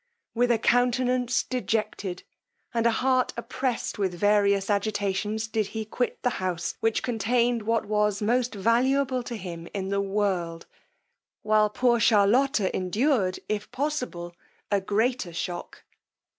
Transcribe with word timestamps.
With 0.33 0.49
a 0.49 0.57
countenance 0.57 1.43
dejected, 1.43 2.23
and 2.73 2.87
a 2.87 2.89
heart 2.89 3.33
oppressed 3.37 3.99
with 3.99 4.15
various 4.15 4.67
agitations, 4.67 5.47
did 5.47 5.67
he 5.77 5.85
quit 5.85 6.23
the 6.23 6.31
house 6.41 6.73
which 6.79 7.03
contained 7.03 7.61
what 7.61 7.85
was 7.85 8.19
most 8.19 8.55
valuable 8.55 9.21
to 9.21 9.35
him 9.35 9.67
in 9.75 9.89
the 9.89 10.01
world, 10.01 10.65
while 11.43 11.69
poor 11.69 11.99
Charlotta 11.99 12.75
endured, 12.75 13.41
if 13.47 13.71
possible, 13.71 14.35
a 14.71 14.81
greater 14.81 15.33
shock. 15.33 15.83